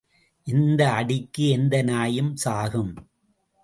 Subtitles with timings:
[0.47, 2.93] இந்த அடிக்கு எந்த நாயும் சாகும்.